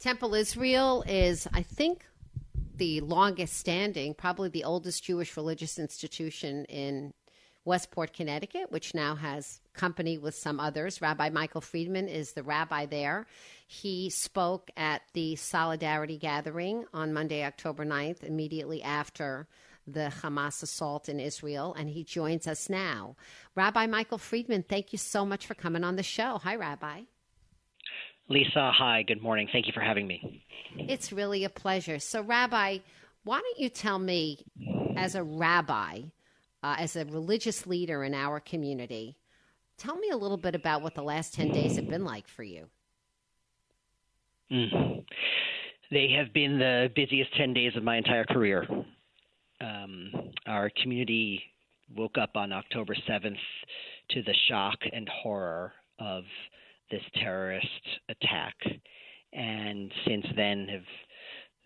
Temple 0.00 0.34
Israel 0.34 1.04
is, 1.06 1.48
I 1.52 1.62
think, 1.62 2.04
the 2.76 3.00
longest 3.00 3.56
standing, 3.56 4.14
probably 4.14 4.48
the 4.48 4.64
oldest 4.64 5.02
Jewish 5.02 5.36
religious 5.36 5.78
institution 5.78 6.64
in 6.66 7.12
Westport, 7.64 8.14
Connecticut, 8.14 8.70
which 8.70 8.94
now 8.94 9.16
has 9.16 9.60
company 9.74 10.16
with 10.16 10.34
some 10.34 10.60
others. 10.60 11.02
Rabbi 11.02 11.28
Michael 11.30 11.60
Friedman 11.60 12.08
is 12.08 12.32
the 12.32 12.42
rabbi 12.42 12.86
there. 12.86 13.26
He 13.66 14.08
spoke 14.08 14.70
at 14.76 15.02
the 15.12 15.36
Solidarity 15.36 16.16
Gathering 16.16 16.84
on 16.94 17.12
Monday, 17.12 17.44
October 17.44 17.84
9th, 17.84 18.22
immediately 18.22 18.82
after 18.82 19.48
the 19.86 20.12
Hamas 20.22 20.62
assault 20.62 21.08
in 21.08 21.18
Israel, 21.18 21.74
and 21.78 21.88
he 21.88 22.04
joins 22.04 22.46
us 22.46 22.68
now. 22.68 23.16
Rabbi 23.54 23.86
Michael 23.86 24.18
Friedman, 24.18 24.64
thank 24.68 24.92
you 24.92 24.98
so 24.98 25.26
much 25.26 25.46
for 25.46 25.54
coming 25.54 25.84
on 25.84 25.96
the 25.96 26.02
show. 26.02 26.38
Hi, 26.44 26.56
Rabbi. 26.56 27.02
Lisa, 28.30 28.70
hi, 28.72 29.02
good 29.02 29.22
morning. 29.22 29.48
Thank 29.50 29.66
you 29.66 29.72
for 29.72 29.80
having 29.80 30.06
me. 30.06 30.42
It's 30.76 31.12
really 31.12 31.44
a 31.44 31.48
pleasure. 31.48 31.98
So, 31.98 32.22
Rabbi, 32.22 32.78
why 33.24 33.40
don't 33.40 33.58
you 33.58 33.70
tell 33.70 33.98
me, 33.98 34.44
as 34.96 35.14
a 35.14 35.22
rabbi, 35.22 36.02
uh, 36.62 36.76
as 36.78 36.96
a 36.96 37.06
religious 37.06 37.66
leader 37.66 38.04
in 38.04 38.12
our 38.12 38.38
community, 38.38 39.16
tell 39.78 39.96
me 39.96 40.10
a 40.10 40.16
little 40.16 40.36
bit 40.36 40.54
about 40.54 40.82
what 40.82 40.94
the 40.94 41.02
last 41.02 41.32
10 41.34 41.52
days 41.52 41.76
have 41.76 41.88
been 41.88 42.04
like 42.04 42.28
for 42.28 42.42
you. 42.42 42.66
Mm. 44.52 45.04
They 45.90 46.08
have 46.18 46.34
been 46.34 46.58
the 46.58 46.90
busiest 46.94 47.34
10 47.38 47.54
days 47.54 47.72
of 47.76 47.82
my 47.82 47.96
entire 47.96 48.24
career. 48.24 48.66
Um, 49.62 50.12
our 50.46 50.70
community 50.82 51.42
woke 51.96 52.18
up 52.18 52.36
on 52.36 52.52
October 52.52 52.94
7th 53.08 53.36
to 54.10 54.22
the 54.22 54.34
shock 54.48 54.76
and 54.92 55.08
horror 55.08 55.72
of 55.98 56.24
this 56.90 57.02
terrorist 57.14 57.66
attack, 58.08 58.54
and 59.32 59.92
since 60.06 60.26
then 60.36 60.66
have 60.68 60.82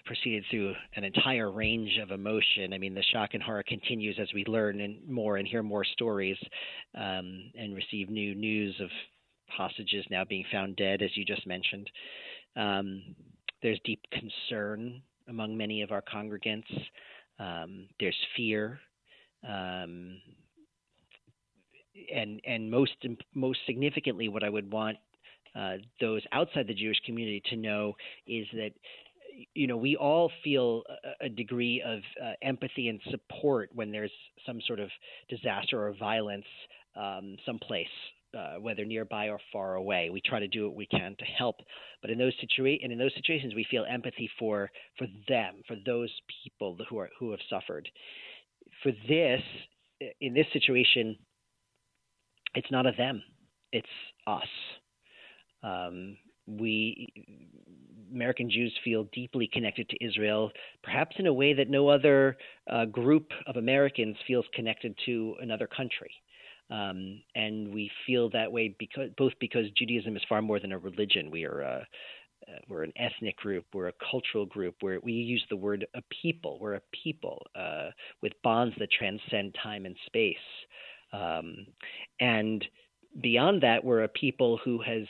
proceeded 0.05 0.44
through 0.50 0.75
an 0.97 1.05
entire 1.05 1.50
range 1.50 1.99
of 2.03 2.10
emotion. 2.10 2.72
I 2.72 2.78
mean, 2.78 2.94
the 2.94 3.05
shock 3.12 3.31
and 3.34 3.43
horror 3.43 3.62
continues 3.66 4.19
as 4.21 4.28
we 4.34 4.44
learn 4.47 4.81
and 4.81 5.09
more 5.09 5.37
and 5.37 5.47
hear 5.47 5.62
more 5.62 5.84
stories 5.84 6.37
um, 6.94 7.50
and 7.56 7.75
receive 7.75 8.11
new 8.11 8.34
news 8.34 8.75
of 8.81 8.88
hostages 9.49 10.05
now 10.11 10.25
being 10.25 10.44
found 10.50 10.77
dead, 10.77 11.03
as 11.03 11.16
you 11.16 11.25
just 11.25 11.47
mentioned. 11.47 11.88
Um, 12.56 13.15
there's 13.62 13.78
deep 13.84 14.00
concern 14.11 15.03
among 15.28 15.56
many 15.56 15.82
of 15.82 15.93
our 15.93 16.03
congregants. 16.03 16.65
Um, 17.38 17.88
there's 18.00 18.16
fear. 18.37 18.81
Um, 19.49 20.21
and 22.12 22.41
and 22.47 22.71
most 22.71 22.93
most 23.34 23.59
significantly, 23.66 24.28
what 24.28 24.43
I 24.43 24.49
would 24.49 24.72
want 24.72 24.97
uh, 25.55 25.77
those 26.01 26.23
outside 26.33 26.67
the 26.67 26.75
Jewish 26.75 27.01
community 27.05 27.43
to 27.51 27.57
know 27.57 27.95
is 28.27 28.47
that 28.55 28.71
you 29.55 29.67
know 29.67 29.77
we 29.77 29.97
all 29.97 30.31
feel 30.45 30.83
a, 31.21 31.29
degree 31.29 31.83
of 31.85 32.01
uh, 32.23 32.33
empathy 32.43 32.89
and 32.89 33.01
support 33.11 33.71
when 33.75 33.91
there's 33.91 34.12
some 34.47 34.61
sort 34.67 34.81
of 34.81 34.89
disaster 35.29 35.87
or 35.87 35.95
violence 35.95 36.47
um, 36.97 37.37
someplace. 37.45 37.87
Uh, 38.35 38.55
whether 38.59 38.87
nearby 38.87 39.29
or 39.29 39.39
far 39.53 39.75
away, 39.75 40.09
we 40.09 40.19
try 40.19 40.41
to 40.41 40.49
do 40.49 40.67
what 40.67 40.75
we 40.75 40.87
can 40.87 41.15
to 41.19 41.25
help. 41.27 41.57
But 42.01 42.11
in 42.11 42.17
those 42.17 42.33
situa- 42.43 42.79
and 42.83 42.91
in 42.91 42.99
those 42.99 43.12
situations, 43.15 43.55
we 43.55 43.67
feel 43.71 43.85
empathy 43.87 44.31
for 44.39 44.71
for 44.97 45.07
them, 45.29 45.57
for 45.69 45.77
those 45.85 46.11
people 46.43 46.79
who 46.89 46.97
are 46.97 47.11
who 47.19 47.31
have 47.33 47.41
suffered. 47.51 47.91
For 48.83 48.91
this, 49.07 49.43
in 50.23 50.33
this 50.33 50.47
situation, 50.55 51.19
it's 52.55 52.71
not 52.71 52.87
a 52.87 52.93
them, 52.97 53.23
it's 53.71 53.87
us. 54.27 54.49
Um, 55.62 56.17
we 56.47 57.12
American 58.12 58.50
Jews 58.50 58.73
feel 58.84 59.09
deeply 59.12 59.49
connected 59.53 59.89
to 59.89 60.05
Israel, 60.05 60.50
perhaps 60.83 61.17
in 61.19 61.27
a 61.27 61.33
way 61.33 61.55
that 61.55 61.71
no 61.71 61.89
other 61.89 62.37
uh, 62.71 62.84
group 62.84 63.31
of 63.47 63.56
Americans 63.56 64.17
feels 64.27 64.45
connected 64.55 64.95
to 65.06 65.34
another 65.41 65.67
country. 65.67 66.12
Um, 66.71 67.23
and 67.34 67.73
we 67.73 67.91
feel 68.06 68.31
that 68.31 68.50
way 68.50 68.75
because 68.78 69.11
both 69.19 69.33
because 69.41 69.67
Judaism 69.77 70.17
is 70.17 70.23
far 70.28 70.41
more 70.41 70.61
than 70.61 70.73
a 70.73 70.78
religion. 70.78 71.31
We 71.31 71.45
are 71.45 71.61
a, 71.61 71.87
uh, 72.49 72.59
we're 72.69 72.83
an 72.83 72.93
ethnic 72.97 73.37
group. 73.37 73.67
We're 73.75 73.89
a 73.89 73.93
cultural 74.11 74.47
group. 74.47 74.77
Where 74.81 74.99
we 75.03 75.12
use 75.12 75.44
the 75.50 75.56
word 75.56 75.87
a 75.94 76.03
people. 76.23 76.59
We're 76.61 76.75
a 76.75 76.83
people 77.05 77.44
uh, 77.55 77.91
with 78.23 78.33
bonds 78.43 78.75
that 78.79 78.91
transcend 78.91 79.56
time 79.62 79.84
and 79.84 79.97
space. 80.06 80.37
Um, 81.12 81.67
and 82.21 82.65
beyond 83.21 83.62
that, 83.62 83.84
we're 83.84 84.05
a 84.05 84.09
people 84.09 84.59
who 84.65 84.81
has 84.83 85.05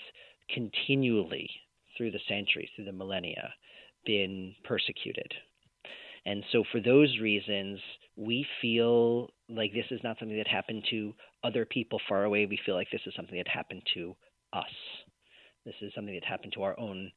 continually 0.54 1.48
through 1.96 2.10
the 2.10 2.20
centuries, 2.28 2.68
through 2.74 2.86
the 2.86 2.92
millennia, 2.92 3.52
been 4.04 4.54
persecuted. 4.64 5.32
And 6.24 6.44
so, 6.52 6.62
for 6.70 6.80
those 6.80 7.18
reasons, 7.20 7.80
we 8.16 8.46
feel 8.60 9.30
like 9.48 9.72
this 9.72 9.86
is 9.90 10.00
not 10.04 10.18
something 10.18 10.36
that 10.36 10.46
happened 10.46 10.84
to 10.90 11.12
other 11.42 11.64
people 11.64 12.00
far 12.08 12.24
away. 12.24 12.46
We 12.46 12.60
feel 12.64 12.76
like 12.76 12.88
this 12.92 13.00
is 13.06 13.14
something 13.16 13.36
that 13.36 13.48
happened 13.48 13.82
to 13.94 14.14
us. 14.52 14.64
This 15.64 15.74
is 15.80 15.92
something 15.94 16.14
that 16.14 16.24
happened 16.24 16.52
to 16.54 16.62
our 16.62 16.78
own 16.78 17.10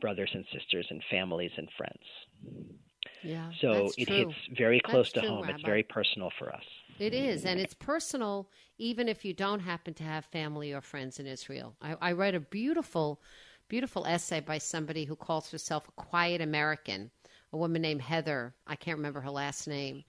brothers 0.00 0.30
and 0.34 0.44
sisters 0.52 0.86
and 0.90 1.02
families 1.10 1.52
and 1.56 1.68
friends. 1.76 2.74
Yeah. 3.22 3.50
So 3.60 3.90
it 3.96 4.06
true. 4.06 4.16
hits 4.16 4.34
very 4.56 4.80
close 4.80 5.06
that's 5.06 5.12
to 5.14 5.20
true, 5.20 5.28
home. 5.28 5.42
Rabbi. 5.42 5.54
It's 5.54 5.62
very 5.62 5.82
personal 5.82 6.30
for 6.38 6.52
us. 6.52 6.64
It 7.00 7.14
is, 7.14 7.46
and 7.46 7.58
it's 7.58 7.72
personal 7.72 8.50
even 8.76 9.08
if 9.08 9.24
you 9.24 9.32
don't 9.32 9.60
happen 9.60 9.94
to 9.94 10.04
have 10.04 10.26
family 10.26 10.74
or 10.74 10.82
friends 10.82 11.18
in 11.18 11.26
Israel. 11.26 11.74
I, 11.80 11.96
I 12.00 12.12
read 12.12 12.34
a 12.34 12.40
beautiful, 12.40 13.22
beautiful 13.68 14.04
essay 14.04 14.40
by 14.40 14.58
somebody 14.58 15.06
who 15.06 15.16
calls 15.16 15.50
herself 15.50 15.88
a 15.88 15.92
quiet 15.92 16.42
American, 16.42 17.10
a 17.54 17.56
woman 17.56 17.80
named 17.80 18.02
Heather. 18.02 18.54
I 18.66 18.76
can't 18.76 18.98
remember 18.98 19.22
her 19.22 19.30
last 19.30 19.66
name. 19.66 20.04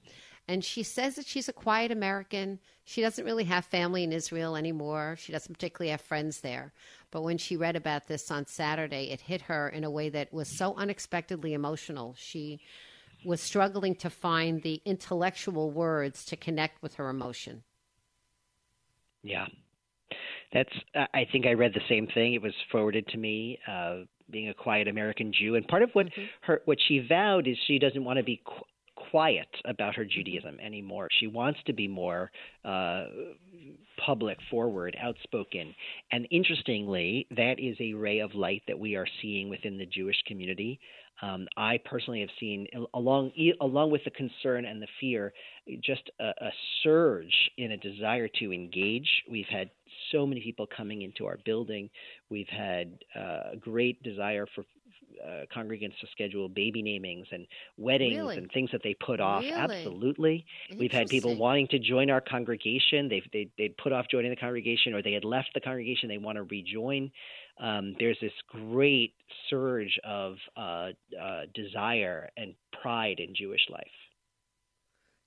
And 0.49 0.65
she 0.65 0.83
says 0.83 1.15
that 1.15 1.25
she's 1.25 1.47
a 1.47 1.53
quiet 1.53 1.91
American. 1.91 2.59
She 2.83 2.99
doesn't 2.99 3.23
really 3.23 3.45
have 3.45 3.63
family 3.63 4.03
in 4.03 4.11
Israel 4.11 4.57
anymore. 4.57 5.15
She 5.17 5.31
doesn't 5.31 5.53
particularly 5.53 5.91
have 5.91 6.01
friends 6.01 6.41
there. 6.41 6.73
But 7.09 7.21
when 7.21 7.37
she 7.37 7.55
read 7.55 7.77
about 7.77 8.07
this 8.07 8.29
on 8.29 8.47
Saturday, 8.47 9.11
it 9.11 9.21
hit 9.21 9.43
her 9.43 9.69
in 9.69 9.85
a 9.85 9.91
way 9.91 10.09
that 10.09 10.33
was 10.33 10.49
so 10.49 10.75
unexpectedly 10.75 11.53
emotional. 11.53 12.15
She 12.17 12.59
was 13.25 13.41
struggling 13.41 13.95
to 13.95 14.09
find 14.09 14.61
the 14.63 14.81
intellectual 14.85 15.71
words 15.71 16.25
to 16.25 16.35
connect 16.35 16.81
with 16.81 16.95
her 16.95 17.09
emotion. 17.09 17.63
Yeah. 19.23 19.45
That's. 20.53 20.69
I 20.95 21.25
think 21.31 21.45
I 21.45 21.53
read 21.53 21.73
the 21.73 21.81
same 21.87 22.07
thing. 22.07 22.33
It 22.33 22.41
was 22.41 22.53
forwarded 22.71 23.07
to 23.09 23.17
me. 23.17 23.57
Uh, 23.67 23.99
being 24.31 24.49
a 24.49 24.53
quiet 24.53 24.87
American 24.87 25.33
Jew, 25.37 25.55
and 25.55 25.67
part 25.67 25.83
of 25.83 25.89
what 25.93 26.07
mm-hmm. 26.07 26.23
her 26.41 26.61
what 26.65 26.77
she 26.87 27.05
vowed 27.07 27.47
is 27.47 27.57
she 27.67 27.79
doesn't 27.79 28.03
want 28.03 28.17
to 28.17 28.23
be 28.23 28.41
qu- 28.45 28.63
quiet 29.11 29.47
about 29.65 29.95
her 29.95 30.03
mm-hmm. 30.03 30.19
Judaism 30.19 30.57
anymore. 30.59 31.09
She 31.19 31.27
wants 31.27 31.59
to 31.65 31.73
be 31.73 31.87
more 31.87 32.31
uh, 32.63 33.05
public, 34.05 34.37
forward, 34.49 34.95
outspoken. 35.01 35.73
And 36.11 36.27
interestingly, 36.31 37.27
that 37.31 37.55
is 37.59 37.75
a 37.79 37.93
ray 37.93 38.19
of 38.19 38.33
light 38.33 38.63
that 38.67 38.79
we 38.79 38.95
are 38.95 39.07
seeing 39.21 39.49
within 39.49 39.77
the 39.77 39.85
Jewish 39.85 40.17
community. 40.27 40.79
Um, 41.21 41.47
I 41.55 41.79
personally 41.85 42.21
have 42.21 42.29
seen, 42.39 42.67
along 42.93 43.31
along 43.61 43.91
with 43.91 44.03
the 44.03 44.11
concern 44.11 44.65
and 44.65 44.81
the 44.81 44.87
fear, 44.99 45.33
just 45.83 46.09
a, 46.19 46.29
a 46.29 46.51
surge 46.83 47.51
in 47.57 47.73
a 47.73 47.77
desire 47.77 48.27
to 48.39 48.51
engage. 48.51 49.07
We've 49.29 49.45
had 49.49 49.69
so 50.11 50.25
many 50.25 50.41
people 50.41 50.67
coming 50.75 51.03
into 51.03 51.27
our 51.27 51.37
building. 51.45 51.89
We've 52.29 52.49
had 52.49 52.97
uh, 53.15 53.51
a 53.53 53.57
great 53.59 54.01
desire 54.01 54.47
for 54.55 54.65
uh, 55.23 55.45
congregants 55.55 55.99
to 55.99 56.07
schedule 56.11 56.49
baby 56.49 56.81
namings 56.81 57.25
and 57.31 57.45
weddings 57.77 58.17
really? 58.17 58.37
and 58.37 58.51
things 58.51 58.69
that 58.71 58.81
they 58.83 58.95
put 58.95 59.19
off. 59.19 59.43
Really? 59.43 59.53
Absolutely, 59.53 60.45
we've 60.77 60.91
had 60.91 61.07
people 61.07 61.35
wanting 61.35 61.67
to 61.69 61.79
join 61.79 62.09
our 62.09 62.21
congregation. 62.21 63.09
They've 63.09 63.27
they 63.31 63.49
they'd 63.57 63.77
put 63.77 63.91
off 63.91 64.07
joining 64.09 64.31
the 64.31 64.37
congregation, 64.37 64.93
or 64.93 65.01
they 65.01 65.13
had 65.13 65.25
left 65.25 65.49
the 65.53 65.61
congregation. 65.61 66.09
They 66.09 66.17
want 66.17 66.37
to 66.37 66.43
rejoin. 66.43 67.11
Um, 67.61 67.95
there's 67.99 68.17
this 68.19 68.33
great 68.49 69.13
surge 69.49 69.99
of 70.03 70.35
uh, 70.57 70.89
uh, 71.21 71.41
desire 71.53 72.29
and 72.35 72.55
pride 72.81 73.19
in 73.19 73.35
Jewish 73.35 73.61
life. 73.69 73.85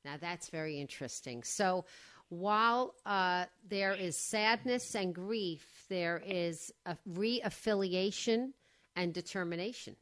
Now 0.04 0.16
that's 0.20 0.48
very 0.48 0.80
interesting. 0.80 1.44
So 1.44 1.84
while 2.28 2.94
uh, 3.06 3.44
there 3.68 3.94
is 3.94 4.18
sadness 4.18 4.94
and 4.94 5.14
grief, 5.14 5.64
there 5.88 6.22
is 6.26 6.72
a 6.84 6.96
reaffiliation 7.08 8.52
and 8.96 9.14
determination. 9.14 9.96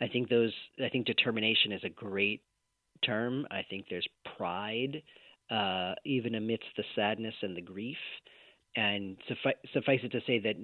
I 0.00 0.08
think 0.08 0.28
those. 0.28 0.52
I 0.82 0.88
think 0.88 1.06
determination 1.06 1.72
is 1.72 1.82
a 1.84 1.88
great 1.88 2.42
term. 3.04 3.46
I 3.50 3.62
think 3.68 3.86
there's 3.90 4.06
pride, 4.36 5.02
uh, 5.50 5.94
even 6.04 6.36
amidst 6.36 6.68
the 6.76 6.84
sadness 6.94 7.34
and 7.42 7.56
the 7.56 7.60
grief. 7.60 7.96
And 8.76 9.16
suffice, 9.26 9.56
suffice 9.72 10.00
it 10.04 10.12
to 10.12 10.20
say 10.26 10.38
that 10.40 10.54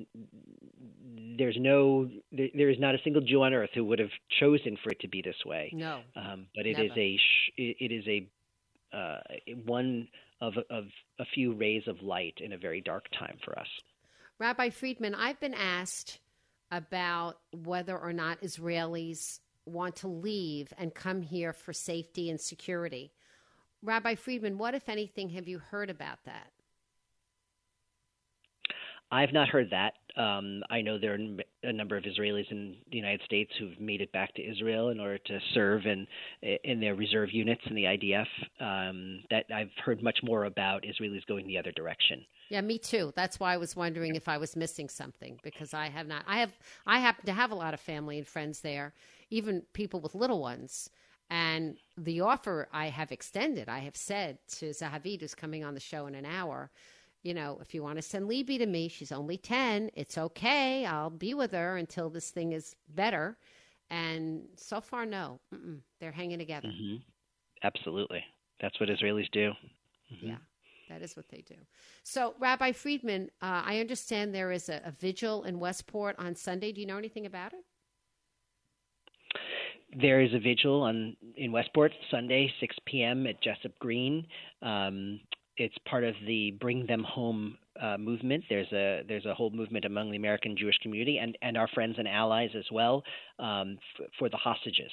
there's 1.36 1.56
no, 1.58 2.08
there, 2.30 2.48
there 2.54 2.70
is 2.70 2.78
not 2.78 2.94
a 2.94 2.98
single 3.02 3.22
Jew 3.22 3.42
on 3.42 3.52
earth 3.52 3.70
who 3.74 3.84
would 3.86 3.98
have 3.98 4.10
chosen 4.40 4.76
for 4.82 4.90
it 4.90 5.00
to 5.00 5.08
be 5.08 5.20
this 5.22 5.34
way. 5.44 5.70
No, 5.74 6.00
um, 6.14 6.46
but 6.54 6.66
it 6.66 6.76
never. 6.76 6.84
is 6.84 6.92
a, 6.96 7.18
it 7.56 7.92
is 7.92 8.06
a 8.06 8.28
uh, 8.96 9.18
one 9.64 10.06
of, 10.40 10.54
of 10.70 10.84
a 11.18 11.24
few 11.34 11.54
rays 11.54 11.82
of 11.88 12.00
light 12.02 12.34
in 12.38 12.52
a 12.52 12.58
very 12.58 12.80
dark 12.80 13.06
time 13.18 13.36
for 13.44 13.58
us. 13.58 13.66
Rabbi 14.38 14.70
Friedman, 14.70 15.14
I've 15.14 15.40
been 15.40 15.54
asked 15.54 16.20
about 16.70 17.38
whether 17.52 17.96
or 17.96 18.12
not 18.12 18.40
Israelis 18.42 19.40
want 19.66 19.96
to 19.96 20.08
leave 20.08 20.72
and 20.76 20.94
come 20.94 21.22
here 21.22 21.52
for 21.52 21.72
safety 21.72 22.30
and 22.30 22.40
security. 22.40 23.12
Rabbi 23.82 24.14
Friedman, 24.14 24.58
what, 24.58 24.74
if 24.74 24.88
anything, 24.88 25.30
have 25.30 25.46
you 25.46 25.58
heard 25.58 25.90
about 25.90 26.24
that? 26.24 26.50
I've 29.14 29.32
not 29.32 29.48
heard 29.48 29.70
that. 29.70 29.92
Um, 30.20 30.62
I 30.70 30.80
know 30.80 30.98
there 30.98 31.14
are 31.14 31.18
a 31.62 31.72
number 31.72 31.96
of 31.96 32.02
Israelis 32.02 32.50
in 32.50 32.76
the 32.90 32.96
United 32.96 33.20
States 33.24 33.52
who've 33.58 33.78
made 33.80 34.00
it 34.00 34.10
back 34.10 34.34
to 34.34 34.42
Israel 34.42 34.88
in 34.88 34.98
order 34.98 35.18
to 35.18 35.38
serve 35.54 35.86
in 35.86 36.06
in 36.42 36.80
their 36.80 36.96
reserve 36.96 37.32
units 37.32 37.62
in 37.66 37.76
the 37.76 37.84
IDF. 37.84 38.26
Um, 38.60 39.22
that 39.30 39.44
I've 39.54 39.70
heard 39.84 40.02
much 40.02 40.18
more 40.24 40.46
about 40.46 40.82
Israelis 40.82 41.24
going 41.26 41.46
the 41.46 41.58
other 41.58 41.70
direction. 41.72 42.24
Yeah, 42.48 42.60
me 42.60 42.76
too. 42.76 43.12
That's 43.14 43.38
why 43.38 43.54
I 43.54 43.56
was 43.56 43.76
wondering 43.76 44.16
if 44.16 44.28
I 44.28 44.36
was 44.36 44.56
missing 44.56 44.88
something 44.88 45.38
because 45.44 45.74
I 45.74 45.88
have 45.90 46.08
not. 46.08 46.24
I 46.26 46.38
have. 46.38 46.50
I 46.84 46.98
happen 46.98 47.26
to 47.26 47.32
have 47.32 47.52
a 47.52 47.56
lot 47.56 47.72
of 47.72 47.80
family 47.80 48.18
and 48.18 48.26
friends 48.26 48.60
there, 48.60 48.94
even 49.30 49.62
people 49.74 50.00
with 50.00 50.16
little 50.16 50.40
ones. 50.40 50.90
And 51.30 51.76
the 51.96 52.20
offer 52.20 52.68
I 52.72 52.88
have 52.88 53.10
extended, 53.10 53.68
I 53.68 53.78
have 53.78 53.96
said 53.96 54.38
to 54.58 54.70
Zahavid, 54.70 55.20
who's 55.20 55.34
coming 55.34 55.64
on 55.64 55.74
the 55.74 55.80
show 55.80 56.06
in 56.06 56.14
an 56.14 56.26
hour, 56.26 56.70
you 57.24 57.32
know, 57.34 57.58
if 57.60 57.74
you 57.74 57.82
want 57.82 57.96
to 57.96 58.02
send 58.02 58.28
Libby 58.28 58.58
to 58.58 58.66
me, 58.66 58.86
she's 58.86 59.10
only 59.10 59.38
10. 59.38 59.90
It's 59.94 60.18
okay. 60.18 60.84
I'll 60.84 61.10
be 61.10 61.34
with 61.34 61.52
her 61.52 61.78
until 61.78 62.10
this 62.10 62.30
thing 62.30 62.52
is 62.52 62.76
better. 62.94 63.36
And 63.90 64.42
so 64.56 64.80
far, 64.80 65.06
no. 65.06 65.40
Mm-mm. 65.52 65.78
They're 66.00 66.12
hanging 66.12 66.38
together. 66.38 66.68
Mm-hmm. 66.68 66.96
Absolutely. 67.62 68.22
That's 68.60 68.78
what 68.78 68.90
Israelis 68.90 69.30
do. 69.32 69.52
Mm-hmm. 70.12 70.28
Yeah, 70.28 70.36
that 70.90 71.02
is 71.02 71.16
what 71.16 71.28
they 71.30 71.42
do. 71.48 71.54
So, 72.02 72.34
Rabbi 72.38 72.72
Friedman, 72.72 73.30
uh, 73.40 73.62
I 73.64 73.80
understand 73.80 74.34
there 74.34 74.52
is 74.52 74.68
a, 74.68 74.82
a 74.84 74.90
vigil 74.90 75.44
in 75.44 75.58
Westport 75.58 76.16
on 76.18 76.34
Sunday. 76.34 76.72
Do 76.72 76.80
you 76.82 76.86
know 76.86 76.98
anything 76.98 77.26
about 77.26 77.54
it? 77.54 77.64
there 80.00 80.20
is 80.20 80.34
a 80.34 80.38
vigil 80.38 80.82
on 80.82 81.16
in 81.36 81.52
Westport 81.52 81.92
Sunday, 82.10 82.52
6 82.60 82.76
p.m. 82.86 83.26
at 83.26 83.40
Jessup 83.42 83.78
Green. 83.78 84.26
Um, 84.62 85.20
it's 85.56 85.76
part 85.88 86.04
of 86.04 86.14
the 86.26 86.52
Bring 86.60 86.86
Them 86.86 87.04
Home 87.04 87.58
uh, 87.80 87.96
movement. 87.96 88.44
There's 88.48 88.70
a 88.72 89.02
there's 89.08 89.26
a 89.26 89.34
whole 89.34 89.50
movement 89.50 89.84
among 89.84 90.10
the 90.10 90.16
American 90.16 90.56
Jewish 90.56 90.76
community 90.82 91.18
and, 91.18 91.36
and 91.42 91.56
our 91.56 91.68
friends 91.68 91.96
and 91.98 92.08
allies 92.08 92.50
as 92.56 92.64
well 92.72 93.02
um, 93.38 93.78
f- 93.98 94.06
for 94.18 94.28
the 94.28 94.36
hostages. 94.36 94.90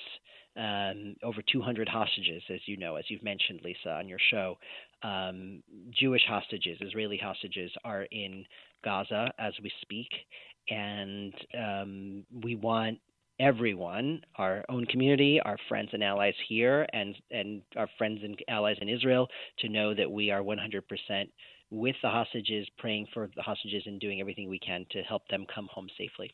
Um, 0.58 1.16
over 1.24 1.42
200 1.50 1.88
hostages, 1.88 2.44
as 2.54 2.60
you 2.66 2.76
know, 2.76 2.98
as 2.98 3.06
you've 3.08 3.24
mentioned, 3.24 3.62
Lisa, 3.64 3.92
on 3.92 4.10
your 4.10 4.20
show. 4.32 4.58
Um, 5.02 5.64
Jewish 5.98 6.24
hostages, 6.28 6.78
Israeli 6.82 7.18
hostages, 7.18 7.72
are 7.86 8.04
in 8.12 8.44
Gaza 8.84 9.32
as 9.40 9.54
we 9.64 9.72
speak, 9.82 10.10
and 10.70 11.34
um, 11.58 12.26
we 12.44 12.56
want 12.56 13.00
everyone, 13.42 14.22
our 14.36 14.64
own 14.70 14.86
community, 14.86 15.42
our 15.44 15.58
friends 15.68 15.90
and 15.94 16.04
allies 16.04 16.36
here, 16.48 16.86
and 16.94 17.16
and 17.32 17.62
our 17.76 17.90
friends 17.98 18.20
and 18.24 18.38
allies 18.48 18.78
in 18.80 18.88
Israel, 18.88 19.28
to 19.60 19.68
know 19.68 19.94
that 19.96 20.10
we 20.10 20.30
are 20.30 20.42
100% 20.42 20.82
with 21.72 21.96
the 22.04 22.10
hostages, 22.10 22.68
praying 22.78 23.08
for 23.14 23.30
the 23.36 23.42
hostages, 23.42 23.84
and 23.88 24.00
doing 24.00 24.22
everything 24.22 24.48
we 24.48 24.60
can 24.60 24.86
to 24.92 25.02
help 25.02 25.28
them 25.30 25.46
come 25.54 25.68
home 25.74 25.88
safely. 25.98 26.34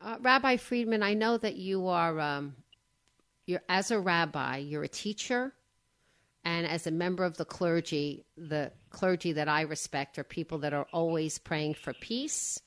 Uh, 0.00 0.16
rabbi 0.20 0.56
Friedman, 0.56 1.02
I 1.02 1.14
know 1.14 1.38
that 1.38 1.56
you 1.56 1.88
are, 1.88 2.20
um, 2.20 2.54
you're 3.46 3.62
as 3.68 3.90
a 3.90 3.98
rabbi, 3.98 4.58
you're 4.58 4.84
a 4.84 4.88
teacher, 4.88 5.52
and 6.44 6.66
as 6.66 6.86
a 6.86 6.90
member 6.90 7.24
of 7.24 7.36
the 7.36 7.44
clergy, 7.44 8.24
the 8.36 8.70
clergy 8.90 9.32
that 9.32 9.48
I 9.48 9.62
respect 9.62 10.18
are 10.18 10.24
people 10.24 10.58
that 10.58 10.74
are 10.74 10.86
always 10.92 11.38
praying 11.38 11.74
for 11.74 11.94
peace 11.94 12.60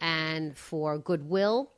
and 0.00 0.56
for 0.56 0.98
goodwill 0.98 1.72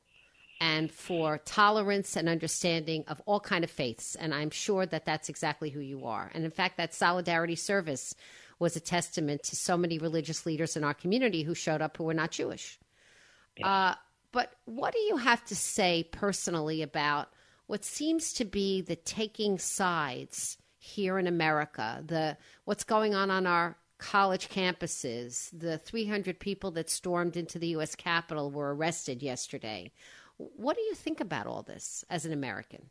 and 0.64 0.90
for 0.90 1.36
tolerance 1.44 2.16
and 2.16 2.26
understanding 2.26 3.04
of 3.06 3.20
all 3.26 3.38
kind 3.38 3.64
of 3.64 3.70
faiths 3.70 4.14
and 4.14 4.32
i'm 4.32 4.48
sure 4.48 4.86
that 4.86 5.04
that's 5.04 5.28
exactly 5.28 5.68
who 5.68 5.80
you 5.80 6.06
are. 6.06 6.30
And 6.34 6.44
in 6.44 6.50
fact 6.50 6.78
that 6.78 6.94
solidarity 6.94 7.54
service 7.56 8.14
was 8.58 8.74
a 8.74 8.80
testament 8.80 9.42
to 9.42 9.56
so 9.56 9.76
many 9.76 9.98
religious 9.98 10.46
leaders 10.46 10.76
in 10.76 10.84
our 10.84 10.94
community 10.94 11.42
who 11.42 11.54
showed 11.54 11.82
up 11.82 11.96
who 11.96 12.04
were 12.04 12.14
not 12.14 12.30
jewish. 12.30 12.78
Yeah. 13.58 13.68
uh, 13.68 13.94
but 14.32 14.52
what 14.64 14.94
do 14.94 15.00
you 15.00 15.18
have 15.18 15.44
to 15.44 15.54
say 15.54 16.08
personally 16.10 16.80
about 16.82 17.28
what 17.66 17.84
seems 17.84 18.32
to 18.34 18.44
be 18.44 18.80
the 18.80 18.96
taking 18.96 19.58
sides 19.58 20.56
here 20.78 21.18
in 21.18 21.26
america? 21.26 22.02
The 22.06 22.38
what's 22.64 22.84
going 22.84 23.14
on 23.14 23.30
on 23.30 23.46
our 23.46 23.76
college 23.98 24.48
campuses? 24.48 25.50
The 25.52 25.76
300 25.76 26.40
people 26.40 26.70
that 26.72 26.88
stormed 26.88 27.36
into 27.36 27.58
the 27.58 27.76
us 27.76 27.94
capitol 27.94 28.50
were 28.50 28.74
arrested 28.74 29.22
yesterday 29.22 29.92
what 30.36 30.76
do 30.76 30.82
you 30.82 30.94
think 30.94 31.20
about 31.20 31.46
all 31.46 31.62
this 31.62 32.04
as 32.10 32.24
an 32.24 32.32
American? 32.32 32.90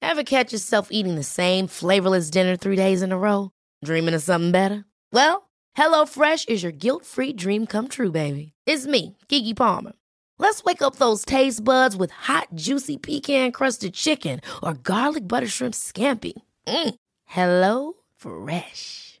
Ever 0.00 0.24
catch 0.24 0.52
yourself 0.52 0.88
eating 0.90 1.14
the 1.14 1.22
same 1.22 1.68
flavorless 1.68 2.28
dinner 2.28 2.56
three 2.56 2.76
days 2.76 3.02
in 3.02 3.12
a 3.12 3.18
row? 3.18 3.50
Dreaming 3.84 4.14
of 4.14 4.22
something 4.22 4.50
better? 4.52 4.84
Well, 5.12 5.48
HelloFresh 5.76 6.48
is 6.48 6.62
your 6.62 6.72
guilt 6.72 7.06
free 7.06 7.32
dream 7.32 7.66
come 7.66 7.88
true, 7.88 8.10
baby. 8.10 8.52
It's 8.66 8.86
me, 8.86 9.16
Keke 9.28 9.56
Palmer. 9.56 9.92
Let's 10.38 10.64
wake 10.64 10.82
up 10.82 10.96
those 10.96 11.24
taste 11.24 11.62
buds 11.62 11.96
with 11.96 12.10
hot, 12.10 12.48
juicy 12.54 12.98
pecan 12.98 13.52
crusted 13.52 13.94
chicken 13.94 14.40
or 14.62 14.74
garlic 14.74 15.28
butter 15.28 15.46
shrimp 15.46 15.74
scampi. 15.74 16.32
Mm. 16.66 16.94
Hello 17.26 17.94
Fresh. 18.16 19.20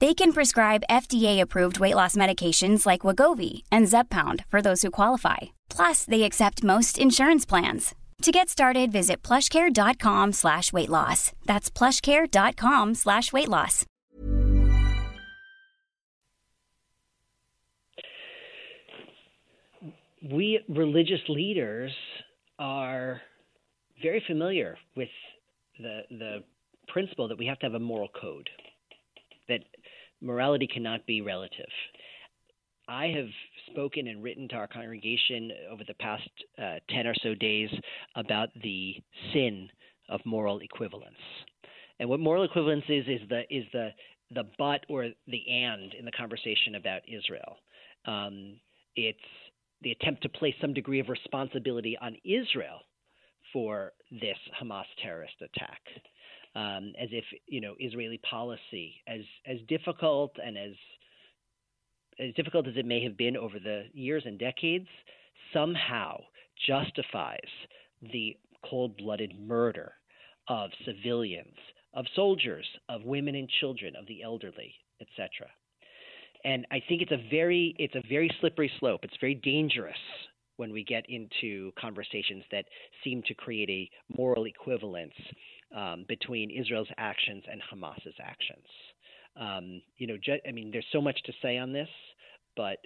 They 0.00 0.14
can 0.14 0.32
prescribe 0.32 0.82
FDA-approved 0.88 1.78
weight 1.78 1.94
loss 1.94 2.16
medications 2.16 2.86
like 2.86 3.02
Wegovy 3.02 3.64
and 3.70 3.86
Zepbound 3.86 4.46
for 4.48 4.62
those 4.62 4.80
who 4.80 4.90
qualify. 4.90 5.38
Plus, 5.68 6.06
they 6.06 6.22
accept 6.22 6.64
most 6.64 6.98
insurance 6.98 7.44
plans. 7.44 7.94
To 8.22 8.32
get 8.32 8.48
started, 8.50 8.92
visit 8.92 9.22
plushcare.com 9.22 10.32
slash 10.32 10.72
weight 10.72 10.88
loss. 10.88 11.32
That's 11.46 11.70
plushcare.com 11.70 12.94
slash 12.94 13.32
weight 13.32 13.48
loss. 13.48 13.86
We 20.30 20.60
religious 20.68 21.20
leaders 21.28 21.92
are 22.58 23.22
very 24.02 24.22
familiar 24.26 24.76
with 24.96 25.08
the 25.78 26.02
the 26.10 26.44
principle 26.88 27.26
that 27.28 27.38
we 27.38 27.46
have 27.46 27.58
to 27.60 27.66
have 27.66 27.74
a 27.74 27.78
moral 27.78 28.08
code, 28.20 28.50
that 29.48 29.60
morality 30.20 30.66
cannot 30.66 31.06
be 31.06 31.20
relative. 31.20 31.68
I 32.88 33.06
have 33.16 33.28
spoken 33.70 34.08
and 34.08 34.22
written 34.22 34.48
to 34.48 34.56
our 34.56 34.66
congregation 34.66 35.52
over 35.70 35.84
the 35.86 35.94
past 35.94 36.28
uh, 36.58 36.76
10 36.90 37.06
or 37.06 37.14
so 37.22 37.34
days 37.34 37.70
about 38.16 38.48
the 38.62 38.96
sin 39.32 39.68
of 40.08 40.20
moral 40.24 40.58
equivalence. 40.58 41.14
And 42.00 42.08
what 42.08 42.18
moral 42.18 42.42
equivalence 42.42 42.84
is 42.88 43.06
is 43.06 43.20
the 43.28 43.42
is 43.50 43.64
the 43.72 43.90
the 44.34 44.44
but 44.58 44.84
or 44.88 45.08
the 45.26 45.42
and 45.50 45.94
in 45.94 46.04
the 46.04 46.12
conversation 46.12 46.76
about 46.76 47.02
Israel. 47.06 47.56
Um, 48.06 48.58
it's 48.96 49.18
the 49.82 49.92
attempt 49.92 50.22
to 50.22 50.28
place 50.28 50.54
some 50.60 50.74
degree 50.74 51.00
of 51.00 51.08
responsibility 51.08 51.96
on 52.00 52.16
Israel 52.24 52.80
for 53.52 53.92
this 54.10 54.36
Hamas 54.60 54.84
terrorist 55.02 55.34
attack, 55.40 55.80
um, 56.54 56.92
as 57.00 57.08
if 57.12 57.24
you 57.46 57.60
know 57.60 57.74
Israeli 57.78 58.18
policy, 58.28 58.94
as 59.06 59.20
as 59.46 59.58
difficult 59.68 60.32
and 60.44 60.56
as 60.58 60.72
as 62.18 62.34
difficult 62.34 62.66
as 62.66 62.74
it 62.76 62.84
may 62.84 63.02
have 63.02 63.16
been 63.16 63.36
over 63.36 63.58
the 63.58 63.84
years 63.92 64.24
and 64.26 64.38
decades, 64.38 64.88
somehow 65.52 66.18
justifies 66.66 67.38
the 68.12 68.36
cold-blooded 68.68 69.38
murder 69.40 69.92
of 70.48 70.70
civilians, 70.84 71.56
of 71.94 72.04
soldiers, 72.14 72.66
of 72.88 73.04
women 73.04 73.34
and 73.34 73.48
children, 73.60 73.94
of 73.96 74.06
the 74.06 74.22
elderly, 74.22 74.74
etc. 75.00 75.46
And 76.44 76.66
I 76.70 76.82
think 76.88 77.02
it's 77.02 77.12
a 77.12 77.28
very 77.30 77.74
it's 77.78 77.94
a 77.94 78.02
very 78.08 78.30
slippery 78.40 78.70
slope. 78.80 79.00
It's 79.02 79.16
very 79.20 79.34
dangerous 79.34 79.96
when 80.56 80.72
we 80.72 80.84
get 80.84 81.04
into 81.08 81.72
conversations 81.80 82.44
that 82.50 82.66
seem 83.02 83.22
to 83.26 83.34
create 83.34 83.70
a 83.70 83.90
moral 84.18 84.44
equivalence 84.44 85.14
um, 85.76 86.04
between 86.08 86.50
Israel's 86.50 86.88
actions 86.96 87.44
and 87.50 87.60
Hamas's 87.70 88.14
actions. 88.22 88.66
Um, 89.36 89.82
you 89.96 90.06
know, 90.06 90.16
ju- 90.22 90.40
I 90.46 90.52
mean, 90.52 90.70
there's 90.70 90.86
so 90.92 91.00
much 91.00 91.18
to 91.24 91.32
say 91.40 91.56
on 91.58 91.72
this, 91.72 91.88
but 92.56 92.78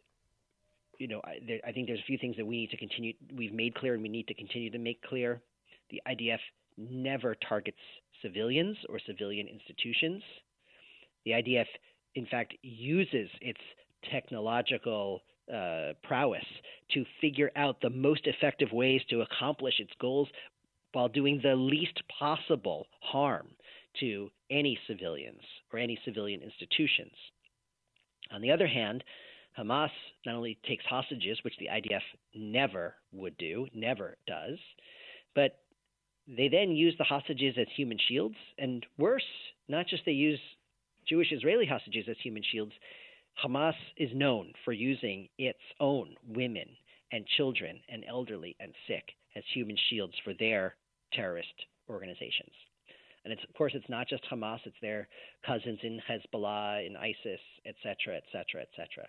you 0.99 1.09
know, 1.09 1.21
I, 1.25 1.39
there, 1.47 1.61
I, 1.67 1.73
think 1.73 1.89
there's 1.89 2.01
a 2.01 2.07
few 2.07 2.19
things 2.19 2.37
that 2.37 2.47
we 2.47 2.57
need 2.57 2.71
to 2.71 2.77
continue. 2.77 3.15
We've 3.35 3.53
made 3.53 3.75
clear, 3.75 3.95
and 3.95 4.03
we 4.03 4.09
need 4.09 4.29
to 4.29 4.35
continue 4.35 4.71
to 4.71 4.79
make 4.79 5.03
clear. 5.03 5.41
The 5.91 6.01
IDF 6.07 6.39
never 6.77 7.37
targets 7.49 7.79
civilians 8.23 8.77
or 8.89 8.99
civilian 9.07 9.49
institutions. 9.49 10.23
The 11.25 11.33
IDF, 11.33 11.67
in 12.15 12.27
fact, 12.27 12.55
uses 12.63 13.29
its 13.41 13.61
technological 14.13 15.21
uh, 15.53 15.93
prowess 16.03 16.45
to 16.93 17.05
figure 17.21 17.51
out 17.57 17.81
the 17.81 17.91
most 17.91 18.27
effective 18.27 18.69
ways 18.73 19.01
to 19.11 19.23
accomplish 19.23 19.75
its 19.79 19.93
goals 20.01 20.29
while 20.95 21.09
doing 21.09 21.41
the 21.43 21.55
least 21.55 22.01
possible 22.19 22.87
harm 23.01 23.49
to 24.01 24.31
any 24.51 24.79
civilians 24.87 25.41
or 25.73 25.79
any 25.79 25.99
civilian 26.05 26.41
institutions. 26.43 27.13
On 28.33 28.41
the 28.41 28.51
other 28.51 28.67
hand, 28.67 29.05
Hamas 29.59 29.91
not 30.27 30.35
only 30.35 30.59
takes 30.67 30.85
hostages, 30.85 31.39
which 31.43 31.57
the 31.59 31.69
IDF 31.69 32.03
never 32.35 32.95
would 33.13 33.37
do, 33.39 33.67
never 33.75 34.17
does, 34.27 34.59
but 35.35 35.59
they 36.27 36.49
then 36.49 36.71
use 36.71 36.95
the 36.99 37.05
hostages 37.05 37.55
as 37.59 37.67
human 37.77 37.99
shields, 38.09 38.37
and 38.59 38.85
worse, 38.99 39.23
not 39.69 39.87
just 39.87 40.05
they 40.07 40.13
use 40.13 40.41
Jewish 41.09 41.33
Israeli 41.33 41.67
hostages 41.67 42.07
as 42.09 42.17
human 42.23 42.43
shields, 42.51 42.73
Hamas 43.45 43.75
is 43.97 44.11
known 44.15 44.53
for 44.65 44.73
using 44.73 45.29
its 45.39 45.59
own 45.81 46.15
women 46.27 46.69
and 47.13 47.27
children 47.37 47.81
and 47.89 48.05
elderly 48.09 48.57
and 48.59 48.73
sick 48.89 49.05
as 49.37 49.45
human 49.53 49.77
shields 49.91 50.15
for 50.25 50.33
their 50.35 50.77
terrorist 51.13 51.55
organizations. 51.89 52.53
And 53.25 53.33
it's, 53.33 53.43
of 53.49 53.55
course, 53.55 53.73
it's 53.75 53.89
not 53.89 54.09
just 54.09 54.23
Hamas; 54.31 54.61
it's 54.65 54.77
their 54.83 55.09
cousins 55.47 55.79
in 55.83 56.01
Hezbollah, 56.09 56.87
in 56.87 56.97
ISIS, 56.97 57.41
et 57.65 57.75
cetera, 57.83 58.17
et 58.17 58.25
cetera, 58.31 58.63
et 58.63 58.69
cetera. 58.77 59.07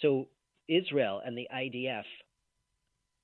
So 0.00 0.28
Israel 0.68 1.20
and 1.24 1.36
the 1.36 1.46
IDF 1.54 2.04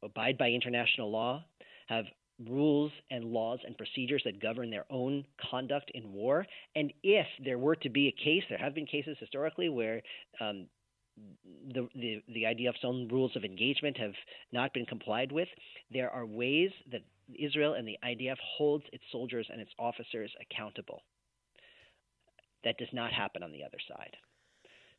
abide 0.03 0.39
by 0.39 0.51
international 0.51 1.11
law, 1.11 1.45
have 1.89 2.05
rules 2.49 2.93
and 3.11 3.25
laws 3.25 3.59
and 3.67 3.77
procedures 3.77 4.23
that 4.25 4.41
govern 4.41 4.71
their 4.71 4.87
own 4.91 5.25
conduct 5.51 5.91
in 5.95 6.13
war. 6.13 6.47
And 6.75 6.93
if 7.03 7.27
there 7.45 7.59
were 7.59 7.77
to 7.77 7.91
be 7.91 8.09
a 8.09 8.25
case, 8.25 8.43
there 8.49 8.59
have 8.59 8.75
been 8.75 8.87
cases 8.87 9.17
historically 9.21 9.69
where 9.69 10.01
um, 10.41 10.67
the, 11.75 11.87
the, 11.95 12.23
the 12.29 12.45
IDF's 12.45 12.85
own 12.85 13.09
rules 13.09 13.37
of 13.37 13.45
engagement 13.45 13.99
have 13.99 14.15
not 14.53 14.73
been 14.73 14.87
complied 14.87 15.33
with. 15.33 15.49
There 15.93 16.11
are 16.11 16.25
ways 16.25 16.71
that 16.91 17.03
Israel 17.39 17.75
and 17.75 17.87
the 17.87 17.99
IDF 18.05 18.37
holds 18.57 18.85
its 18.93 19.05
soldiers 19.13 19.47
and 19.51 19.61
its 19.61 19.71
officers 19.79 20.31
accountable. 20.41 21.03
That 22.65 22.79
does 22.79 22.89
not 22.93 23.13
happen 23.13 23.43
on 23.43 23.53
the 23.53 23.65
other 23.65 23.79
side. 23.89 24.17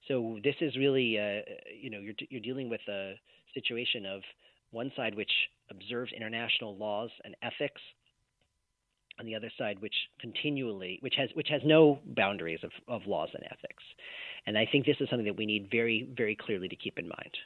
So 0.07 0.39
this 0.43 0.55
is 0.61 0.75
really, 0.75 1.17
uh, 1.19 1.41
you 1.79 1.89
know, 1.89 1.99
you're, 1.99 2.15
you're 2.29 2.41
dealing 2.41 2.69
with 2.69 2.81
a 2.89 3.13
situation 3.53 4.05
of 4.05 4.21
one 4.71 4.91
side 4.95 5.15
which 5.15 5.31
observes 5.69 6.11
international 6.15 6.75
laws 6.75 7.09
and 7.23 7.35
ethics, 7.43 7.81
on 9.19 9.25
the 9.25 9.35
other 9.35 9.51
side 9.57 9.79
which 9.79 9.93
continually, 10.19 10.97
which 11.01 11.13
has 11.17 11.29
which 11.35 11.47
has 11.49 11.61
no 11.63 11.99
boundaries 12.05 12.59
of, 12.63 12.71
of 12.87 13.05
laws 13.05 13.29
and 13.33 13.43
ethics. 13.45 13.83
And 14.47 14.57
I 14.57 14.67
think 14.71 14.85
this 14.85 14.97
is 14.99 15.09
something 15.09 15.27
that 15.27 15.37
we 15.37 15.45
need 15.45 15.69
very, 15.71 16.09
very 16.17 16.35
clearly 16.35 16.67
to 16.67 16.75
keep 16.75 16.97
in 16.97 17.07
mind. 17.07 17.37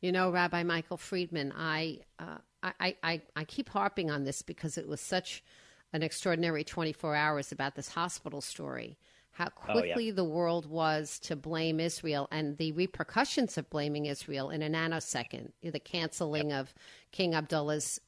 You 0.00 0.12
know, 0.12 0.30
Rabbi 0.30 0.62
Michael 0.62 0.96
Friedman, 0.96 1.52
I, 1.56 1.98
uh, 2.18 2.38
I, 2.62 2.96
I, 3.02 3.22
I 3.36 3.44
keep 3.44 3.68
harping 3.68 4.10
on 4.10 4.24
this 4.24 4.42
because 4.42 4.78
it 4.78 4.88
was 4.88 5.00
such 5.00 5.44
an 5.92 6.02
extraordinary 6.02 6.64
24 6.64 7.14
hours 7.14 7.52
about 7.52 7.76
this 7.76 7.88
hospital 7.88 8.40
story 8.40 8.98
how 9.38 9.48
quickly 9.50 9.92
oh, 9.92 9.98
yeah. 9.98 10.12
the 10.12 10.24
world 10.24 10.66
was 10.66 11.20
to 11.20 11.36
blame 11.36 11.78
Israel 11.78 12.26
and 12.32 12.58
the 12.58 12.72
repercussions 12.72 13.56
of 13.56 13.70
blaming 13.70 14.06
Israel 14.06 14.50
in 14.50 14.62
a 14.62 14.68
nanosecond. 14.68 15.52
The 15.62 15.78
canceling 15.78 16.50
yep. 16.50 16.62
of 16.62 16.74
King 17.12 17.36
Abdullah's, 17.36 18.00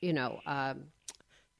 you 0.00 0.12
know, 0.12 0.38
um, 0.44 0.82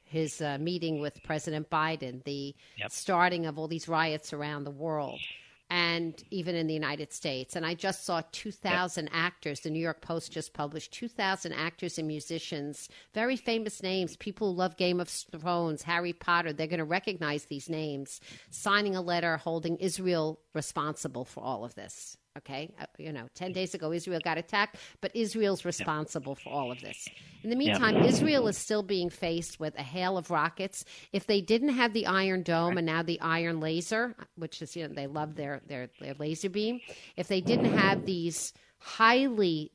his 0.04 0.42
uh, 0.42 0.58
meeting 0.60 1.00
with 1.00 1.18
President 1.24 1.70
Biden, 1.70 2.22
the 2.24 2.54
yep. 2.76 2.90
starting 2.90 3.46
of 3.46 3.58
all 3.58 3.68
these 3.68 3.88
riots 3.88 4.34
around 4.34 4.64
the 4.64 4.70
world 4.70 5.18
and 5.68 6.22
even 6.30 6.54
in 6.54 6.66
the 6.66 6.74
United 6.74 7.12
States. 7.12 7.56
And 7.56 7.66
I 7.66 7.74
just 7.74 8.04
saw 8.04 8.22
2,000 8.32 9.04
yep. 9.04 9.12
actors. 9.14 9.60
The 9.60 9.70
New 9.70 9.80
York 9.80 10.00
Post 10.00 10.32
just 10.32 10.52
published 10.52 10.92
2,000 10.92 11.52
actors 11.52 11.98
and 11.98 12.06
musicians, 12.06 12.88
very 13.14 13.36
famous 13.36 13.82
names, 13.82 14.16
people 14.16 14.52
who 14.52 14.58
love 14.58 14.76
Game 14.76 15.00
of 15.00 15.08
Thrones, 15.08 15.82
Harry 15.82 16.12
Potter. 16.12 16.52
They're 16.52 16.66
going 16.66 16.78
to 16.78 16.84
recognize 16.84 17.46
these 17.46 17.68
names, 17.68 18.20
signing 18.50 18.94
a 18.94 19.00
letter 19.00 19.36
holding 19.36 19.76
Israel 19.76 20.40
responsible 20.54 21.24
for 21.24 21.42
all 21.42 21.64
of 21.64 21.74
this. 21.74 22.16
Okay, 22.38 22.70
uh, 22.80 22.84
you 22.98 23.12
know, 23.12 23.28
10 23.34 23.52
days 23.52 23.74
ago, 23.74 23.92
Israel 23.92 24.20
got 24.22 24.36
attacked, 24.36 24.76
but 25.00 25.14
Israel's 25.14 25.64
responsible 25.64 26.34
for 26.34 26.50
all 26.50 26.70
of 26.70 26.80
this. 26.80 27.08
In 27.42 27.50
the 27.50 27.56
meantime, 27.56 27.96
Israel 28.04 28.46
is 28.48 28.58
still 28.58 28.82
being 28.82 29.08
faced 29.08 29.58
with 29.58 29.78
a 29.78 29.82
hail 29.82 30.18
of 30.18 30.30
rockets. 30.30 30.84
If 31.12 31.26
they 31.26 31.40
didn't 31.40 31.70
have 31.70 31.92
the 31.92 32.06
Iron 32.06 32.42
Dome 32.42 32.76
and 32.76 32.86
now 32.86 33.02
the 33.02 33.20
Iron 33.20 33.60
Laser, 33.60 34.14
which 34.36 34.60
is, 34.60 34.76
you 34.76 34.86
know, 34.86 34.94
they 34.94 35.06
love 35.06 35.36
their, 35.36 35.62
their, 35.66 35.88
their 36.00 36.14
laser 36.18 36.50
beam, 36.50 36.80
if 37.16 37.28
they 37.28 37.40
didn't 37.40 37.76
have 37.76 38.04
these 38.04 38.52
highly 38.78 39.70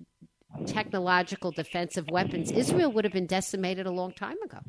technological 0.66 1.52
defensive 1.52 2.10
weapons, 2.10 2.52
Israel 2.52 2.92
would 2.92 3.06
have 3.06 3.14
been 3.14 3.26
decimated 3.26 3.86
a 3.86 3.92
long 3.92 4.12
time 4.12 4.42
ago. 4.44 4.60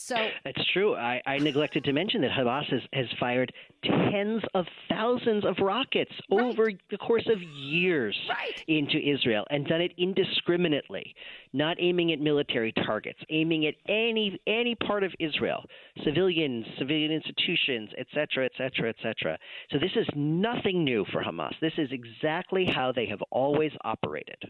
So 0.00 0.16
that's 0.44 0.64
true. 0.72 0.94
I, 0.94 1.20
I 1.26 1.38
neglected 1.38 1.84
to 1.84 1.92
mention 1.92 2.20
that 2.22 2.30
Hamas 2.30 2.70
has, 2.70 2.82
has 2.92 3.06
fired 3.18 3.52
tens 3.82 4.42
of 4.54 4.64
thousands 4.88 5.44
of 5.44 5.56
rockets 5.60 6.12
right. 6.30 6.40
over 6.40 6.70
the 6.90 6.98
course 6.98 7.28
of 7.30 7.42
years 7.42 8.16
right. 8.28 8.62
into 8.68 8.98
Israel 8.98 9.44
and 9.50 9.66
done 9.66 9.80
it 9.80 9.92
indiscriminately 9.98 11.14
not 11.52 11.76
aiming 11.80 12.12
at 12.12 12.20
military 12.20 12.72
targets, 12.72 13.18
aiming 13.30 13.66
at 13.66 13.74
any 13.88 14.38
any 14.46 14.74
part 14.74 15.02
of 15.02 15.12
Israel, 15.18 15.64
civilians, 16.04 16.64
civilian 16.78 17.10
institutions, 17.10 17.90
etc., 17.98 18.46
etc., 18.46 18.90
etc. 18.90 19.38
So 19.70 19.78
this 19.78 19.92
is 19.96 20.06
nothing 20.14 20.84
new 20.84 21.04
for 21.12 21.22
Hamas. 21.22 21.54
This 21.60 21.72
is 21.78 21.88
exactly 21.90 22.66
how 22.66 22.92
they 22.92 23.06
have 23.06 23.22
always 23.30 23.72
operated. 23.84 24.42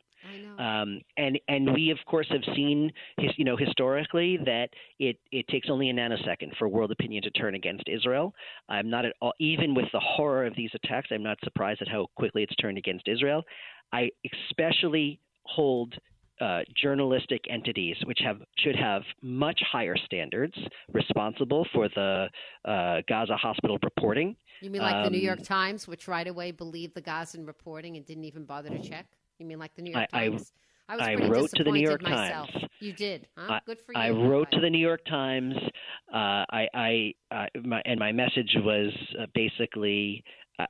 Um, 0.59 1.01
and 1.17 1.39
and 1.49 1.73
we 1.73 1.91
of 1.91 1.99
course 2.07 2.27
have 2.31 2.43
seen, 2.55 2.93
his, 3.19 3.31
you 3.37 3.45
know, 3.45 3.57
historically 3.57 4.39
that 4.45 4.69
it 4.99 5.17
it 5.33 5.47
takes 5.49 5.69
only 5.71 5.91
a 5.91 5.95
nanosecond 5.95 6.57
for 6.59 6.69
world 6.69 6.91
opinion 6.91 7.23
to 7.23 7.31
turn 7.31 7.55
against 7.55 7.85
Israel. 7.87 8.35
I'm 8.69 8.91
not 8.91 9.05
at 9.05 9.13
all, 9.21 9.33
even 9.39 9.75
with 9.75 9.87
the 9.93 10.01
horror 10.01 10.47
of 10.47 10.55
these 10.57 10.71
attacks, 10.75 11.09
I'm 11.11 11.23
not 11.23 11.39
surprised 11.45 11.83
at 11.83 11.89
how 11.89 12.07
quickly 12.17 12.43
it's 12.43 12.55
turned 12.57 12.79
against 12.79 13.07
Israel. 13.09 13.43
I 13.93 14.11
especially 14.51 15.21
hold 15.45 15.95
uh, 16.41 16.61
journalistic 16.81 17.41
entities 17.51 17.97
which 18.05 18.21
have 18.25 18.39
should 18.59 18.77
have 18.77 19.03
much 19.23 19.61
higher 19.73 19.97
standards 20.05 20.55
responsible 20.93 21.67
for 21.73 21.89
the 21.89 22.29
uh, 22.65 22.99
Gaza 23.09 23.37
hospital 23.37 23.79
reporting. 23.83 24.37
You 24.61 24.71
mean 24.71 24.83
like 24.83 24.95
um, 24.95 25.05
the 25.05 25.11
New 25.11 25.19
York 25.19 25.41
um, 25.41 25.45
Times, 25.45 25.89
which 25.89 26.07
right 26.09 26.27
away 26.27 26.51
believed 26.53 26.95
the 26.95 27.01
Gazan 27.01 27.47
reporting 27.47 27.97
and 27.97 28.07
didn't 28.07 28.25
even 28.25 28.45
bother 28.45 28.71
to 28.71 28.81
check? 28.83 29.07
You 29.39 29.47
mean 29.47 29.59
like 29.59 29.75
the 29.77 29.83
New 29.83 29.93
York 29.93 30.09
I, 30.13 30.29
Times? 30.29 30.53
I, 30.89 30.95
I, 30.97 31.13
I 31.13 31.29
wrote 31.29 31.51
to 31.55 31.65
the 31.65 31.71
New 31.71 31.81
York 31.81 32.03
myself. 32.03 32.49
Times. 32.51 32.65
You 32.81 32.93
did, 32.93 33.27
huh? 33.37 33.61
Good 33.67 33.79
for 33.85 33.93
you. 33.93 34.01
I 34.01 34.11
wrote 34.11 34.51
to 34.53 34.61
the 34.61 34.71
New 34.71 34.79
York 34.79 35.05
Times. 35.05 35.55
Uh, 36.13 36.45
I, 36.51 36.69
I, 37.31 37.49
my, 37.63 37.83
and 37.85 38.01
my 38.01 38.11
message 38.11 38.57
was 38.57 38.91
uh, 39.21 39.27
basically 39.35 40.25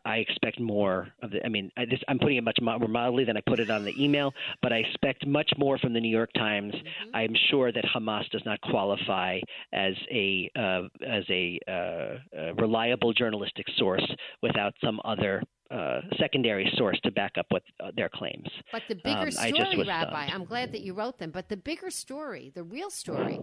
I 0.04 0.16
expect 0.16 0.60
more 0.60 1.08
of 1.22 1.30
the. 1.30 1.44
I 1.44 1.48
mean, 1.48 1.70
I 1.76 1.86
just, 1.86 2.04
I'm 2.08 2.18
putting 2.18 2.36
it 2.36 2.44
much 2.44 2.58
more 2.60 2.78
mildly 2.88 3.24
than 3.24 3.38
I 3.38 3.40
put 3.46 3.58
it 3.58 3.70
on 3.70 3.84
the 3.84 4.02
email, 4.02 4.34
but 4.60 4.70
I 4.72 4.78
expect 4.78 5.26
much 5.26 5.50
more 5.56 5.78
from 5.78 5.94
the 5.94 6.00
New 6.00 6.10
York 6.10 6.30
Times. 6.34 6.74
Mm-hmm. 6.74 7.16
I'm 7.16 7.34
sure 7.50 7.72
that 7.72 7.84
Hamas 7.84 8.28
does 8.30 8.42
not 8.44 8.60
qualify 8.60 9.38
as 9.72 9.94
a 10.10 10.50
uh, 10.56 10.82
as 11.06 11.24
a, 11.30 11.58
uh, 11.66 12.38
a 12.38 12.54
reliable 12.54 13.14
journalistic 13.14 13.64
source 13.78 14.04
without 14.42 14.74
some 14.84 15.00
other 15.04 15.42
uh, 15.70 16.00
secondary 16.18 16.70
source 16.76 16.98
to 17.04 17.10
back 17.10 17.32
up 17.38 17.46
what 17.50 17.62
uh, 17.82 17.90
their 17.96 18.08
claims. 18.08 18.48
But 18.72 18.82
the 18.88 18.96
bigger 18.96 19.26
um, 19.26 19.30
story, 19.30 19.84
Rabbi, 19.86 20.28
I'm 20.32 20.44
glad 20.44 20.72
that 20.72 20.80
you 20.80 20.94
wrote 20.94 21.18
them. 21.18 21.30
But 21.30 21.48
the 21.48 21.56
bigger 21.56 21.90
story, 21.90 22.52
the 22.54 22.64
real 22.64 22.90
story, 22.90 23.40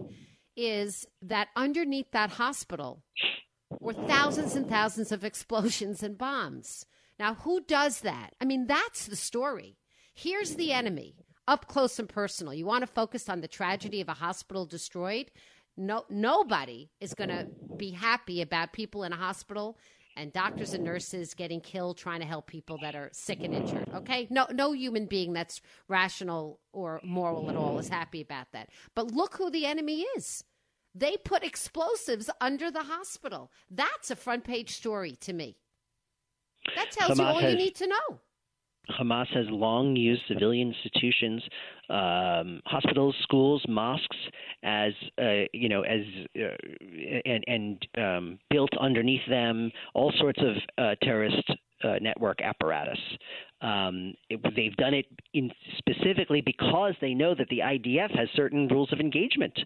is 0.56 1.06
that 1.22 1.48
underneath 1.54 2.10
that 2.12 2.30
hospital 2.30 3.02
were 3.80 3.92
thousands 3.92 4.56
and 4.56 4.68
thousands 4.68 5.12
of 5.12 5.24
explosions 5.24 6.02
and 6.02 6.18
bombs. 6.18 6.86
Now, 7.18 7.34
who 7.34 7.60
does 7.60 8.00
that? 8.00 8.34
I 8.40 8.44
mean, 8.44 8.66
that's 8.66 9.06
the 9.06 9.16
story. 9.16 9.76
Here's 10.14 10.56
the 10.56 10.72
enemy 10.72 11.14
up 11.48 11.68
close 11.68 11.98
and 11.98 12.08
personal. 12.08 12.54
You 12.54 12.66
want 12.66 12.82
to 12.82 12.86
focus 12.88 13.28
on 13.28 13.40
the 13.40 13.48
tragedy 13.48 14.00
of 14.00 14.08
a 14.08 14.14
hospital 14.14 14.66
destroyed? 14.66 15.30
No, 15.76 16.04
nobody 16.08 16.90
is 17.00 17.14
going 17.14 17.28
to 17.28 17.46
be 17.76 17.90
happy 17.90 18.40
about 18.40 18.72
people 18.72 19.04
in 19.04 19.12
a 19.12 19.16
hospital 19.16 19.78
and 20.16 20.32
doctors 20.32 20.74
and 20.74 20.84
nurses 20.84 21.34
getting 21.34 21.60
killed 21.60 21.98
trying 21.98 22.20
to 22.20 22.26
help 22.26 22.46
people 22.46 22.78
that 22.82 22.94
are 22.94 23.10
sick 23.12 23.42
and 23.42 23.54
injured. 23.54 23.88
Okay? 23.94 24.26
No 24.30 24.46
no 24.52 24.72
human 24.72 25.06
being 25.06 25.32
that's 25.32 25.60
rational 25.88 26.60
or 26.72 27.00
moral 27.04 27.50
at 27.50 27.56
all 27.56 27.78
is 27.78 27.88
happy 27.88 28.20
about 28.20 28.52
that. 28.52 28.70
But 28.94 29.12
look 29.12 29.36
who 29.36 29.50
the 29.50 29.66
enemy 29.66 30.04
is. 30.16 30.42
They 30.94 31.16
put 31.18 31.44
explosives 31.44 32.30
under 32.40 32.70
the 32.70 32.84
hospital. 32.84 33.52
That's 33.70 34.10
a 34.10 34.16
front 34.16 34.44
page 34.44 34.74
story 34.74 35.16
to 35.20 35.32
me. 35.32 35.58
That 36.74 36.90
tells 36.90 37.12
Hamas 37.12 37.18
you 37.18 37.24
all 37.24 37.38
has, 37.38 37.52
you 37.52 37.58
need 37.58 37.74
to 37.76 37.86
know. 37.86 38.20
Hamas 38.90 39.26
has 39.28 39.46
long 39.50 39.96
used 39.96 40.22
civilian 40.28 40.68
institutions, 40.74 41.42
um, 41.90 42.60
hospitals, 42.66 43.14
schools, 43.22 43.64
mosques, 43.68 44.16
as 44.62 44.92
uh, 45.20 45.44
you 45.52 45.68
know, 45.68 45.82
as 45.82 46.00
uh, 46.38 46.56
and, 47.24 47.44
and 47.46 47.86
um, 47.98 48.38
built 48.50 48.70
underneath 48.80 49.26
them 49.28 49.70
all 49.94 50.12
sorts 50.18 50.40
of 50.40 50.56
uh, 50.78 50.94
terrorist 51.02 51.50
uh, 51.84 51.96
network 52.00 52.40
apparatus. 52.40 52.98
Um, 53.60 54.14
it, 54.30 54.40
they've 54.54 54.76
done 54.76 54.94
it 54.94 55.06
in 55.34 55.50
specifically 55.78 56.40
because 56.40 56.94
they 57.00 57.14
know 57.14 57.34
that 57.34 57.48
the 57.48 57.58
IDF 57.58 58.16
has 58.16 58.28
certain 58.34 58.68
rules 58.68 58.92
of 58.92 59.00
engagement. 59.00 59.58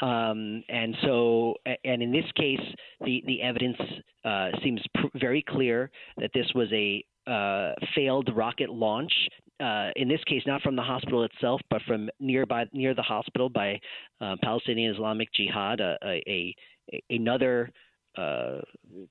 Um, 0.00 0.64
and 0.68 0.96
so, 1.02 1.54
and 1.84 2.02
in 2.02 2.10
this 2.12 2.24
case, 2.36 2.60
the 3.04 3.22
the 3.26 3.42
evidence 3.42 3.76
uh, 4.24 4.50
seems 4.62 4.80
pr- 4.94 5.18
very 5.18 5.42
clear 5.42 5.90
that 6.18 6.30
this 6.34 6.46
was 6.54 6.68
a 6.72 7.04
uh, 7.26 7.72
failed 7.94 8.30
rocket 8.34 8.70
launch. 8.70 9.12
Uh, 9.60 9.90
in 9.96 10.08
this 10.08 10.22
case, 10.24 10.42
not 10.46 10.60
from 10.62 10.74
the 10.74 10.82
hospital 10.82 11.22
itself, 11.24 11.60
but 11.70 11.80
from 11.86 12.10
nearby 12.18 12.64
near 12.72 12.94
the 12.94 13.02
hospital 13.02 13.48
by 13.48 13.78
uh, 14.20 14.34
Palestinian 14.42 14.92
Islamic 14.92 15.28
Jihad, 15.34 15.80
a, 15.80 15.96
a, 16.04 16.22
a 16.28 16.54
another 17.10 17.70
uh, 18.18 18.58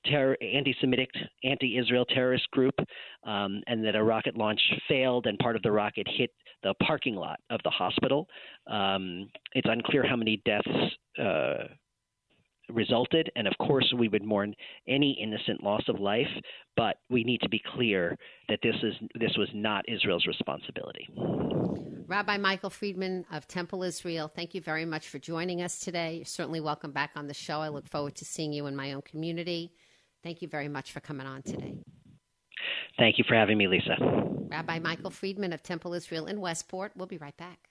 terror, 0.04 0.36
anti-Semitic, 0.40 1.10
anti-Israel 1.42 2.04
terrorist 2.04 2.48
group, 2.50 2.74
um, 3.24 3.62
and 3.66 3.84
that 3.84 3.96
a 3.96 4.02
rocket 4.02 4.36
launch 4.36 4.60
failed, 4.88 5.26
and 5.26 5.38
part 5.38 5.56
of 5.56 5.62
the 5.62 5.72
rocket 5.72 6.06
hit 6.16 6.30
the 6.62 6.74
parking 6.86 7.16
lot 7.16 7.40
of 7.50 7.60
the 7.64 7.70
hospital. 7.70 8.28
Um, 8.68 9.28
it's 9.54 9.68
unclear 9.68 10.06
how 10.06 10.16
many 10.16 10.40
deaths 10.44 10.68
uh, 11.18 11.64
resulted, 12.74 13.30
and 13.36 13.46
of 13.46 13.54
course, 13.58 13.92
we 13.98 14.08
would 14.08 14.24
mourn 14.24 14.54
any 14.88 15.18
innocent 15.22 15.62
loss 15.62 15.82
of 15.88 16.00
life. 16.00 16.28
But 16.76 16.96
we 17.10 17.24
need 17.24 17.40
to 17.42 17.48
be 17.48 17.60
clear 17.74 18.16
that 18.48 18.60
this 18.62 18.74
is 18.82 18.94
this 19.18 19.32
was 19.36 19.48
not 19.54 19.84
Israel's 19.88 20.26
responsibility. 20.26 21.08
Rabbi 22.06 22.36
Michael 22.36 22.70
Friedman 22.70 23.24
of 23.32 23.46
Temple 23.48 23.82
Israel, 23.82 24.28
thank 24.28 24.54
you 24.54 24.60
very 24.60 24.84
much 24.84 25.08
for 25.08 25.18
joining 25.18 25.62
us 25.62 25.78
today. 25.78 26.16
You're 26.16 26.24
certainly 26.26 26.60
welcome 26.60 26.92
back 26.92 27.12
on 27.16 27.26
the 27.26 27.34
show. 27.34 27.60
I 27.60 27.68
look 27.68 27.88
forward 27.88 28.16
to 28.16 28.24
seeing 28.24 28.52
you 28.52 28.66
in 28.66 28.76
my 28.76 28.92
own 28.92 29.02
community. 29.02 29.72
Thank 30.22 30.42
you 30.42 30.48
very 30.48 30.68
much 30.68 30.92
for 30.92 31.00
coming 31.00 31.26
on 31.26 31.42
today. 31.42 31.74
Thank 32.98 33.18
you 33.18 33.24
for 33.26 33.34
having 33.34 33.56
me, 33.56 33.66
Lisa. 33.66 33.96
Rabbi 34.50 34.78
Michael 34.78 35.10
Friedman 35.10 35.52
of 35.52 35.62
Temple 35.62 35.94
Israel 35.94 36.26
in 36.26 36.40
Westport. 36.40 36.92
We'll 36.94 37.06
be 37.06 37.18
right 37.18 37.36
back. 37.36 37.70